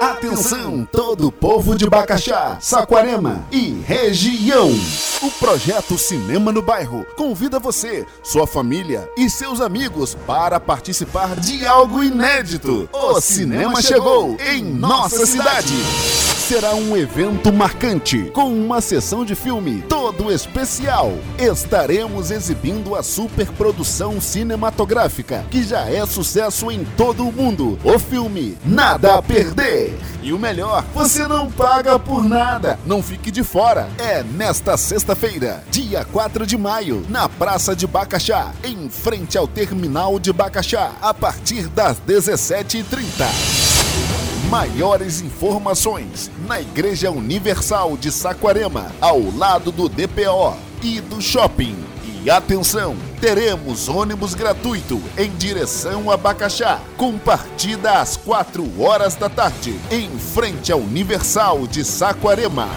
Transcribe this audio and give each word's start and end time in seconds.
Atenção, 0.00 0.86
todo 0.92 1.28
o 1.28 1.32
povo 1.32 1.74
de 1.74 1.88
Bacaxá, 1.88 2.58
Saquarema 2.60 3.46
e 3.50 3.80
região. 3.80 4.70
O 5.22 5.30
projeto 5.30 5.96
Cinema 5.96 6.52
no 6.52 6.60
Bairro 6.60 7.06
convida 7.16 7.58
você, 7.58 8.06
sua 8.22 8.46
família 8.46 9.08
e 9.16 9.30
seus 9.30 9.58
amigos 9.58 10.14
para 10.26 10.60
participar 10.60 11.34
de 11.36 11.66
algo 11.66 12.04
inédito. 12.04 12.86
O 12.92 13.18
cinema 13.22 13.80
chegou 13.80 14.36
em 14.38 14.62
nossa 14.62 15.24
cidade. 15.24 15.72
Será 16.46 16.76
um 16.76 16.96
evento 16.96 17.52
marcante, 17.52 18.30
com 18.30 18.54
uma 18.54 18.80
sessão 18.80 19.24
de 19.24 19.34
filme 19.34 19.82
todo 19.88 20.30
especial. 20.30 21.12
Estaremos 21.36 22.30
exibindo 22.30 22.94
a 22.94 23.02
superprodução 23.02 24.20
cinematográfica, 24.20 25.44
que 25.50 25.64
já 25.64 25.90
é 25.90 26.06
sucesso 26.06 26.70
em 26.70 26.84
todo 26.96 27.26
o 27.26 27.32
mundo. 27.32 27.76
O 27.82 27.98
filme 27.98 28.56
Nada 28.64 29.16
a 29.16 29.22
Perder. 29.22 29.98
E 30.22 30.32
o 30.32 30.38
melhor, 30.38 30.84
você 30.94 31.26
não 31.26 31.50
paga 31.50 31.98
por 31.98 32.22
nada. 32.22 32.78
Não 32.86 33.02
fique 33.02 33.32
de 33.32 33.42
fora. 33.42 33.88
É 33.98 34.22
nesta 34.22 34.76
sexta-feira, 34.76 35.64
dia 35.68 36.04
4 36.04 36.46
de 36.46 36.56
maio, 36.56 37.04
na 37.08 37.28
Praça 37.28 37.74
de 37.74 37.88
Bacaxá, 37.88 38.52
em 38.62 38.88
frente 38.88 39.36
ao 39.36 39.48
terminal 39.48 40.16
de 40.20 40.32
Bacaxá, 40.32 40.92
a 41.02 41.12
partir 41.12 41.66
das 41.66 41.96
17h30. 42.06 43.75
Maiores 44.50 45.20
informações 45.20 46.30
na 46.46 46.60
Igreja 46.60 47.10
Universal 47.10 47.96
de 47.96 48.12
Saquarema, 48.12 48.92
ao 49.00 49.20
lado 49.36 49.72
do 49.72 49.88
DPO 49.88 50.56
e 50.80 51.00
do 51.00 51.20
shopping. 51.20 51.76
E 52.22 52.30
atenção, 52.30 52.94
teremos 53.20 53.88
ônibus 53.88 54.34
gratuito 54.34 55.02
em 55.18 55.30
direção 55.30 56.12
a 56.12 56.16
Bacaxá, 56.16 56.80
com 56.96 57.18
partida 57.18 58.00
às 58.00 58.16
4 58.16 58.80
horas 58.80 59.16
da 59.16 59.28
tarde, 59.28 59.74
em 59.90 60.08
frente 60.16 60.70
ao 60.70 60.78
Universal 60.78 61.66
de 61.66 61.84
Saquarema. 61.84 62.68